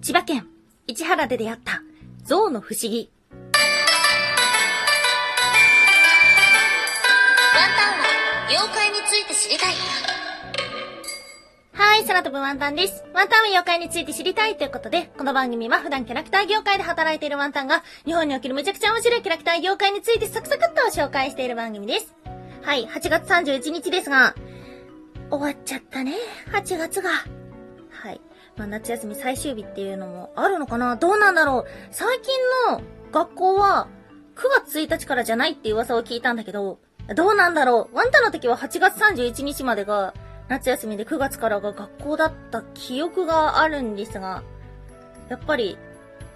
[0.00, 0.46] 千葉県
[0.86, 1.82] 市原で出会った
[2.24, 3.10] 象の不思議。
[3.32, 3.42] ワン
[7.76, 8.06] タンは
[8.48, 9.74] 妖怪について知りたい。
[11.72, 13.04] はい、空飛ぶワンタンです。
[13.12, 22.14] ワンタンは妖怪について知りたいということで、この番組は普段キャラクター業界で働いているワンタンが、日本におけるめちゃくちゃ面白いキャラクター業界についてサクサクっと紹介している番組です。
[22.62, 24.36] はい、8月31日ですが、
[25.30, 26.14] 終わっちゃったね、
[26.52, 27.10] 8月が。
[28.58, 30.96] まあ、夏休み最終日っていうのもあるのかな？
[30.96, 31.66] どうなんだろう？
[31.90, 32.34] 最近
[32.70, 33.88] の学校は
[34.34, 36.80] 9月1日からじゃないって噂を聞いたんだけど、
[37.14, 37.96] どうなんだろう？
[37.96, 40.12] ワンタの時は8月31日までが
[40.48, 44.42] 夏休みで9月からが学校だった記憶があるんですが、
[45.28, 45.76] やっぱり、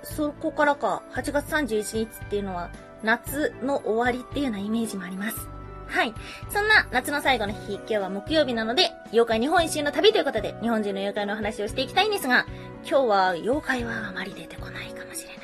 [0.02, 2.70] そこからか、8月31日っていうのは、
[3.02, 5.48] 夏の終わりっていうようなイメージもあります。
[5.86, 6.12] はい。
[6.50, 12.46] そんな夏の最後の日、今日は木曜日なので、妖怪日本一周の旅ということで、日本人の妖怪の話をしていきたいんですが、
[12.88, 15.38] 今日は妖怪はあまり出てこないかもしれない。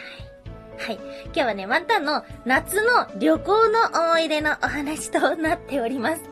[0.79, 0.99] はい。
[1.27, 6.23] 今日はね、ワンタンの夏の旅行の思い出のお話となっております。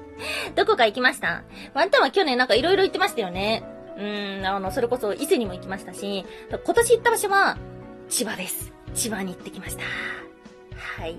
[0.55, 1.43] どこか行きました？
[1.75, 3.63] ワンタンは去年なんか色々行ってましたよね。
[3.99, 7.59] うーん、あの、それこそ伊勢にも行きましたし、今年行った場所は
[8.09, 8.73] 千葉です。
[8.95, 9.83] 千葉に行ってきました。
[11.03, 11.19] はい。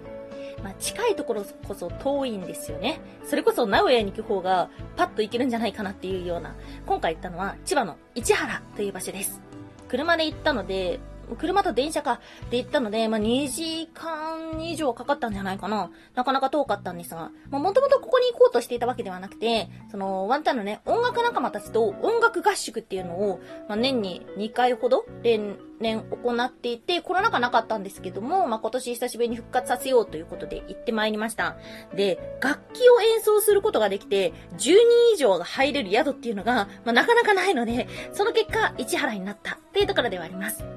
[0.67, 2.99] まあ、近いところこそ遠いんですよね。
[3.25, 6.57] それこそ名古屋に行く方がパッと行けるんじゃないかなっていうような。
[6.85, 9.39] 今回行ったのは千葉の市原という場所です。
[9.87, 10.99] 車で行ったので、
[11.35, 15.91] 車と電車かで行ったので、まあ、2時間以上かかったんじゃないかな。
[16.15, 31.57] なかなか遠かったんですが、まあ、もともとここに行こうとしていたわけではなくて、その、ワンタンのね、音楽仲間たちと音楽合宿っていうのを、まあ、年に2回ほど連年行っていて、コロナ禍なかったんですけども、まあ、今年久しぶりに復活させようということで行ってまいりました。
[31.95, 34.75] で、楽器を演奏することができて、10人
[35.13, 40.76] 以上が入れる宿っていうのが、まあ、なかなかないので、その結果、市原になったっていうところではあります。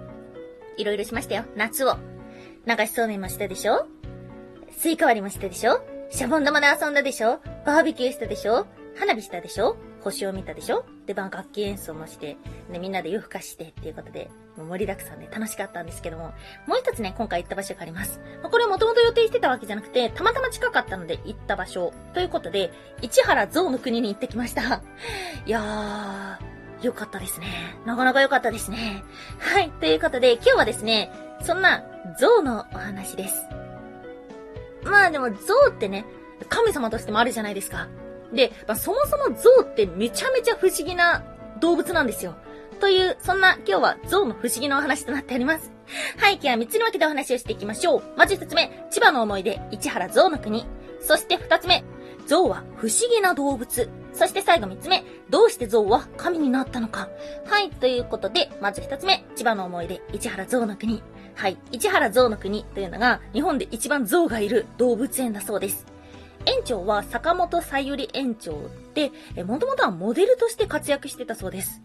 [0.80, 1.44] いろいろしましたよ。
[1.56, 1.96] 夏を。
[2.66, 3.86] 流しそうめんもしたでしょ？
[4.76, 5.82] スイカ割りもしたでしょ？
[6.10, 7.40] シャボン玉で遊んだでしょ？
[7.64, 8.66] バーベキューしたでしょ？
[8.98, 9.76] 花火したでしょ？
[10.02, 10.84] 星を見たでしょ？
[11.06, 12.36] で、まあ楽器演奏もして、
[12.72, 16.32] で、みんなで夜更かしてっていうことで、もう盛りだくさんで楽しかったんですけども、
[16.66, 18.20] もう一つね、今回行った場所があります。
[18.42, 21.92] まあ、これはもともと予定してたわけじゃなくて、たまたま近かったので行った場所。
[22.14, 24.82] ということで、市原象の国に行ってきました。
[25.46, 26.49] いやー、
[26.82, 27.46] よかったですね。
[27.84, 29.04] なかなか良かったですね。
[29.38, 29.70] はい。
[29.80, 31.82] ということで、今日はですね、そんな
[32.18, 33.46] 象のお話です。
[34.84, 36.04] まあでも象ってね、
[36.48, 37.88] 神様としてもあるじゃないですか。
[38.32, 41.24] で、まあ、そもそも象ってめちゃめちゃ不思議な
[41.60, 42.34] 動物なんですよ。
[42.80, 45.70] という、そんな今日は象の不思議なお話となっております。
[46.18, 48.02] はい、今日は3つに分けてお話をしていきましょう。
[48.16, 50.66] まず1つ目、千葉の思い出、市原象の国。
[51.00, 51.84] そして2つ目、
[52.26, 53.90] 象は不思議な動物。
[54.12, 57.08] そして最後3つ目、どうして象は神になったのか。
[57.46, 61.02] はい、ということで、まず1つ目、千葉の思い出、市原象の国。
[61.34, 65.86] はい、市原象の国というのが、日本で一番象がいる動物園だそうです。
[66.46, 68.58] 園長は坂本さゆり園長
[68.94, 69.10] で、
[69.44, 71.82] もともとはモデルとして活躍してたそうです。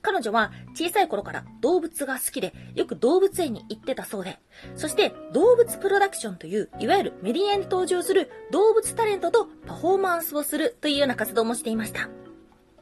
[0.00, 4.38] 彼女は小さい頃から動物が好きで、よく動物園に行ってたそうで、
[4.76, 12.08] そして動物プロダクションという、いわゆるメディアに登場する動物タレントとパフォーマンスをするというような活動もしていました。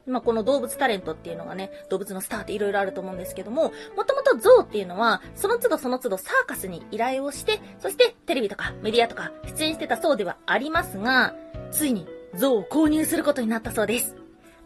[0.06, 11.34] まあ、この動物タレントっていうのがね、動物のスターっていろいろあると思うんですけども、もともと象っていうのは、その都度その都度サーカスに依頼をして、そしてテレビとかメディアとか出演してたそうではありますが、
[11.72, 14.16] ついに象を購入することになったそうです。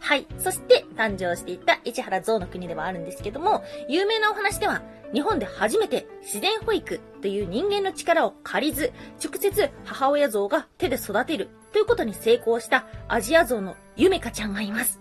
[0.01, 0.27] はい。
[0.39, 15.01] そして誕生していった市原象の国ではあるんですけども、有名なお話では、日本で初めて自然保育という人間の力を借りず、直接母親象が手で育てるということに成功したアジア象のゆめかちゃんがいます。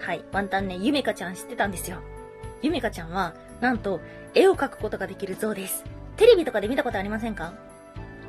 [0.00, 0.24] はい。
[0.32, 1.98] ワンタンね、ゆめかちゃん知ってたんですよ。
[2.62, 4.00] ゆめかちゃんは、なんと、
[4.34, 5.84] 絵を描くことができる象です。
[6.16, 7.54] テレビとかで見たことありませんか？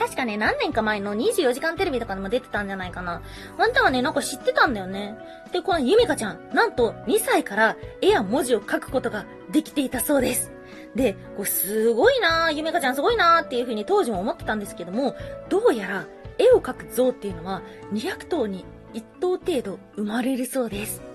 [0.01, 3.21] 確かね、何年か前の24時間テレビとかでも出てたんじゃないかな。
[3.59, 5.15] ワンタンはね、なんか知ってたんだよね。
[5.51, 10.51] で、このゆめかちゃん、なんと2歳から絵や文字を書くことができていたそうです。
[10.95, 15.15] で、これすごいなぁ、ゆめかちゃんすごいなぁっていう風に当時も思ってたんですけども、
[15.49, 16.07] どうやら
[16.39, 17.61] 絵を描く象っていうのは
[17.93, 18.65] 200頭に
[18.95, 21.10] 1頭程度生まれるそうです。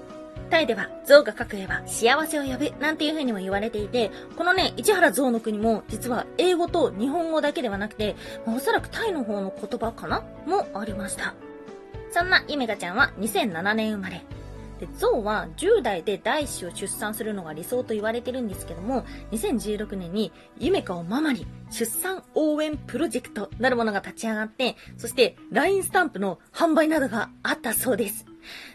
[0.47, 8.17] タイでは象が描く絵は幸せを呼ぶなんていう風にも言われていて、このね、市原象の国も実は英語と日本語だけではなくて、
[8.47, 10.23] まあおそらくタイの方の言葉かな？
[10.47, 11.35] もありました。
[12.11, 14.23] そんなゆめかちゃんは2007年生まれ。
[14.79, 28.27] で、象は10代で第子を出産するのが理想と言われてるんですけども、2016年にゆめかをママに出産応援プロジェクトなるものが立ち上がって、そして LINE スタンプの販売などがあったそうです。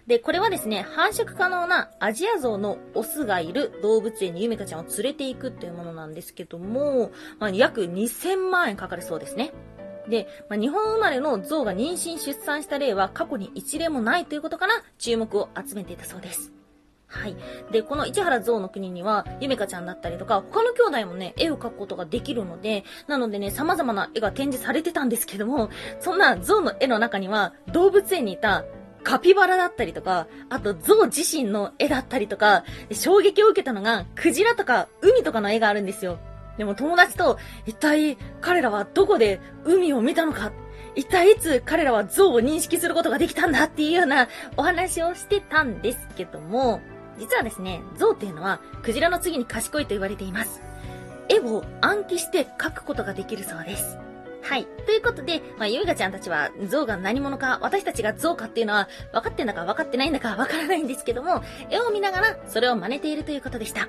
[0.07, 9.51] で、これはですね、繁殖可能なアジアゾウのオスがいる動物園にゆめかちゃんを連れて行くっていうものなんですけども、まあ、約2000万円かかるそうですね。
[10.07, 16.51] で、まあ、日本生まれの象が妊娠出産した例は過去に一例もないということから注目を集めていたそうです。
[17.11, 17.35] はい。
[17.71, 25.69] で、この市原象の国には、ゆめかちゃんだったりとか、他の兄弟もね、絵を描くことができるので、なのでね、様々な絵が展示されてたんですけども、
[25.99, 28.63] そんな象の絵の中には、動物園にいた
[29.03, 36.19] カピバラだったりとか、あと象自身の絵だったりとか、衝撃を受けたのが、クジラとか海とかの絵があるんですよ。
[36.57, 40.51] でも友達と、一体彼らはどこで海を見たのか
[40.95, 44.27] 一体いつ彼らは象を認識することができたんだっていうような
[44.57, 46.81] お話をしてたんですけども、
[47.17, 50.61] 実はですね、象っていうのはクジラの次に賢いと言われています。
[51.29, 53.97] 絵を暗記して描くことができるそうです。
[54.41, 54.65] はい。
[54.85, 63.87] ということで、まあ、ゆいがちゃんたちは象が何者か、私たちが象かっていうのは分かってんだか分かってないんだか分からないんですけども、絵を見ながらそれを真似ているということでした。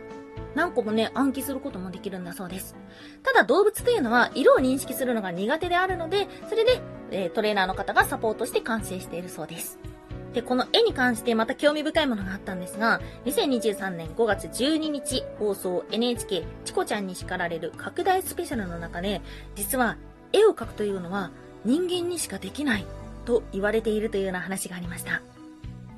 [0.54, 2.76] 何個もね、暗記することもできるんだそうです。
[3.22, 9.78] ただ動物というのは色を認識するのが苦手であるので、それで、えー、トレーナーの方がサポートして完成しているそうです。
[10.34, 19.20] で、この絵に関してまた興味深いものがあったんですが、2023年5月12日放送 NHK チコちゃんに叱られる拡大スペシャルの中で、
[19.54, 19.96] 実は
[20.32, 21.30] 絵を描くというのは
[21.64, 22.86] 人間にしかできない
[23.24, 25.22] と言われているというような話がありました。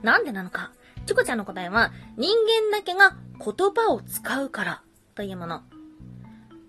[0.03, 0.73] なんでなのか？
[1.07, 2.31] チコちゃんの答えは、人
[2.71, 4.83] 間だけが言葉を使うから
[5.15, 5.63] というもの。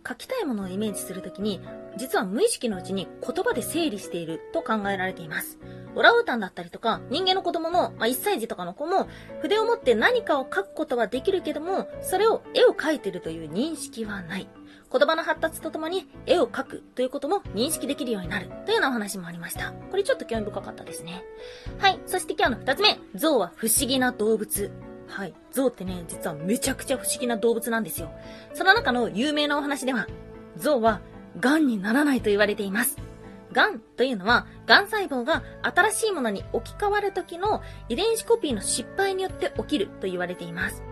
[0.07, 1.61] 書きたいものをイメージするときに、
[1.97, 5.57] 実は無意識のうちに言葉で整理していると考えられています。
[5.95, 9.07] オラウータンだったりとか、人間の子供の、まあ、1歳児とかの子も、
[9.41, 14.47] 筆を持って何かを書くことはできるけども、それを絵を描いてるという認識はない。
[14.91, 19.73] 言葉の発達とともに絵を描くということも認識できるようになるというようなお話もありました。
[19.91, 21.23] これちょっと興味深かったですね。
[21.79, 21.99] はい。
[22.05, 22.97] そして今日の二つ目。
[23.15, 24.71] 象は不思議な動物。
[25.07, 25.33] はい。
[25.51, 28.11] 象ってね、実はめちゃくちゃ不思議な動物なんですよ。
[28.53, 30.07] その中の有名なお話では、
[30.57, 31.01] 象は
[31.39, 32.97] 癌にならないと言われています。
[33.55, 40.83] 癌というのは、癌細胞が新しいものに置き換わる時の遺伝子コピーの失敗によって起きると言われています。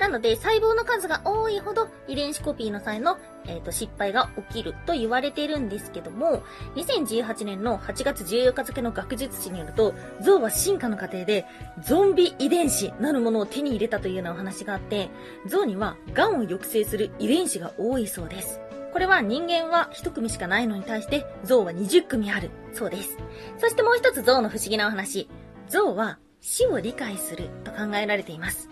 [0.00, 6.42] なので、細胞の数が多いほど遺伝子コピーの際の、えーと、失敗が起きると言われているんですけども、
[6.76, 11.46] 2018年の8月14日付の学術誌によると、象は進化の過程で
[11.80, 15.10] ゾンビ遺伝子なるものを手に入れたというようなお話があって、
[15.46, 18.60] 象には癌を抑制する遺伝子が多いそうです。
[18.98, 23.16] これは人間は1組しかないのに対して象は20組あるそうです。
[23.56, 25.28] そしてもう一つ象の不思議なお話。
[25.68, 28.68] 象は死を理解すると考えられています。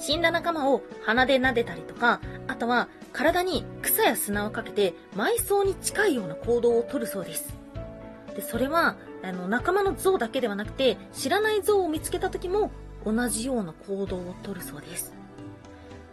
[0.00, 7.54] 死んだ仲間を鼻で撫でたりとか、あとは体に草や砂をかけて埋葬に近いような行動をとるそうです。
[8.34, 12.70] で、それは、あの、仲間の像だけではなくて、知らない像を見つけた時も
[13.04, 15.19] 同じような行動をとるそうです。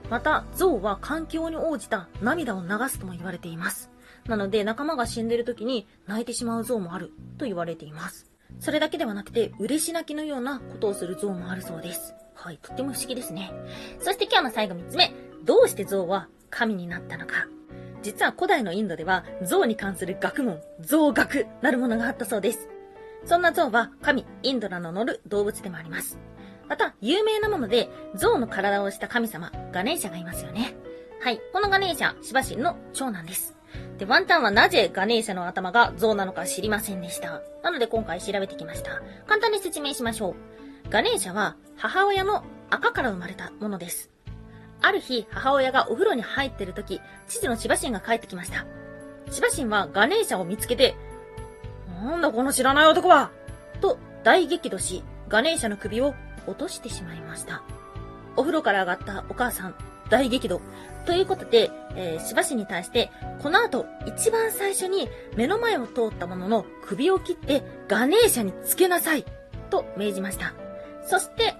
[0.09, 3.91] また、象は環境に応じた涙を流すとも言われています。
[4.27, 8.31] なので、仲間が死んでる時に泣いてしまう像もあると言われています。
[8.59, 12.15] それだけではなくて、嬉し泣きのようなことをする像もあるそうです。
[12.33, 13.51] はい、とっても不思議ですね。
[13.99, 15.13] そして今日の最後3つ目。
[15.43, 17.47] どうして象は神になったのか。
[18.03, 22.69] 実は古代のインドでは象に関する学問、象学なるものがあったそうです。
[23.25, 26.17] そんな象は神、インドラの乗る動物でもあります。
[26.69, 30.75] また、有名なもので、象の体をした神様、ガネーシャがいますよね。
[31.21, 33.57] はい、このガネーシャ、シバ神の長男です。
[33.97, 37.41] で、ワンタンはなぜガネーシャの頭が象なのか知りませんでした。
[37.63, 39.01] なので今回調べてきました。
[39.25, 40.89] 簡単に説明しましょう。
[40.89, 44.11] ガネーシャは母親の赤から生まれたものです。
[44.81, 48.65] ある日、母親がお風呂に入ってる時、父のシバシンが帰ってきました。
[49.31, 50.95] シバシンはガネーシャを見つけて、
[51.87, 53.31] なんだこの知らない男は
[53.81, 56.13] と大激怒し、ガネーシャの首を
[56.47, 57.61] 落としてしまいました。
[58.35, 59.75] お風呂から上がったお母さん、
[60.09, 60.61] 大激怒。
[61.05, 63.11] ということで、えー、しばしに対して、
[63.41, 69.25] この後、一番最初に目の前を通ったものの首を切ってガネーシャにつけなさい
[69.69, 70.53] と命じました。
[71.05, 71.55] そして、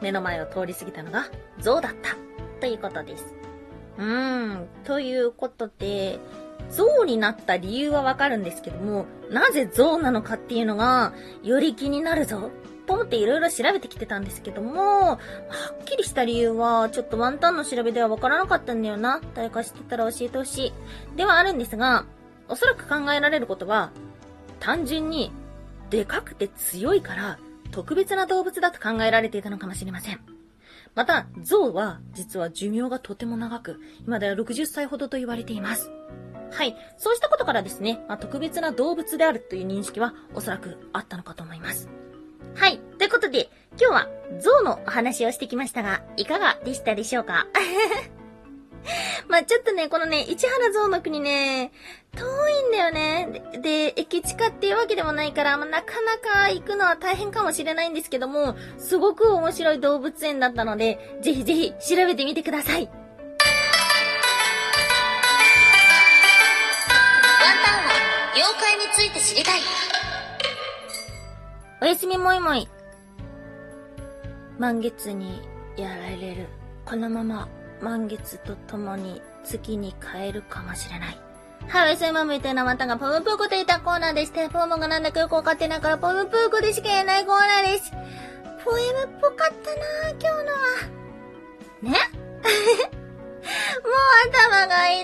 [0.00, 1.26] 目の前を通り過ぎたのが
[1.58, 2.16] 象だった。
[2.60, 3.34] ということです。
[3.98, 6.18] うーん、ということで、
[6.70, 11.12] 象になった理由はわかるんですけども、なぜ象なのかっていうのが、
[11.42, 12.50] より気になるぞ。
[12.86, 19.20] と思っていろいろ調べてきてたんですけども、はっきりした理由は、ちょっとワンタンの調べではわからなかったんだよな。
[19.34, 20.72] 誰か知ってたら教えてほしい。
[21.16, 22.06] ではあるんですが、
[22.48, 23.90] おそらく考えられることは、
[24.60, 25.32] 単純に、
[25.90, 27.38] でかくて強いから、
[27.70, 30.20] 特別な動物だと考えられていたのかもしれません。
[30.94, 35.90] また、象は実は寿命がとても長く、今では60歳ほどと言われています。
[36.50, 36.76] はい。
[36.98, 41.88] そうしたことからですね、まあ、特別な動物であるという認識はおそらくあったのかと思います。
[42.54, 42.78] はい。
[42.98, 43.48] ということで、
[43.80, 44.08] 今日は
[44.40, 47.46] 象のお話をしてきましたが、いかがでしたでしょうか？
[49.28, 51.72] まあちょっとね、このね、市原象の国ね、
[52.16, 53.42] 遠いんだよね。
[53.62, 62.82] で、駅近っていうわけでもないから、まあ、なかなか行くのは大変かもしれないんですけども、すごく面白い動物園だったので、ぜひぜひ調べてみてください。
[62.84, 62.92] ワン
[67.64, 69.60] タンは妖怪について知りたい。
[71.82, 72.68] おやすみもいもい。
[74.56, 75.42] 満月に
[75.76, 76.46] やられる。
[76.84, 77.48] このまま
[77.80, 81.18] 満月と共に月に変えるかもしれない。
[81.66, 87.90] はい、そういうままみたいなまたがポムプーコといったコーナーでして、ポムがなんだかよくわかってないからポムプーコでしか言えないコーナーです。
[88.64, 89.50] ポエムっぽかったな
[90.10, 90.58] 今日のは。
[91.82, 91.90] ね？
[91.90, 91.90] も
[93.90, 93.92] う
[94.30, 95.02] 頭が痛い。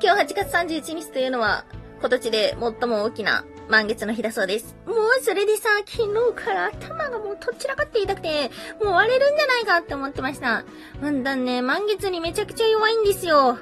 [0.00, 1.64] 今日8月31日というのは、
[1.98, 4.76] 今年で最も大きな満月の日だそうです。
[4.84, 8.50] もうそれでさ、昨日から頭がもうとっちらかって痛くて、
[8.82, 10.64] もう割れるんじゃないかって思ってました。
[11.00, 13.58] まんだね、満月にめちゃくちゃ弱いんですよ。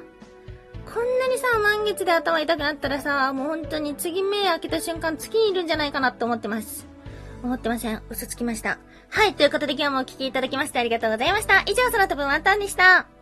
[0.95, 6.87] こんなにさ、満月で頭痛くなったらさ、もう本当に次目開けた瞬間月にいるんじゃないかなって思ってます。
[7.43, 8.03] 思ってません。
[8.09, 8.79] 嘘つきました。
[9.11, 11.61] はい、ということで今日もお聴きいただきましてありがとうございました。
[11.67, 13.18] 以上、空飛ぶワンタンでした。